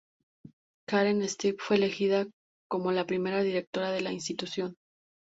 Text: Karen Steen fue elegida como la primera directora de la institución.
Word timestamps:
Karen 0.89 1.27
Steen 1.29 1.57
fue 1.59 1.75
elegida 1.75 2.25
como 2.67 2.91
la 2.91 3.05
primera 3.05 3.43
directora 3.43 3.91
de 3.91 4.01
la 4.01 4.11
institución. 4.11 4.75